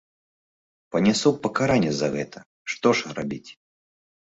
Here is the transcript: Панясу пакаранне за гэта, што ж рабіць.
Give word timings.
Панясу 0.95 1.33
пакаранне 1.43 1.91
за 1.99 2.11
гэта, 2.17 2.39
што 2.75 2.87
ж 2.97 3.15
рабіць. 3.21 3.47